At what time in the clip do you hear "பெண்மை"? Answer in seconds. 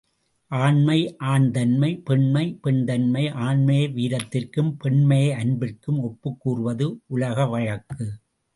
1.95-2.57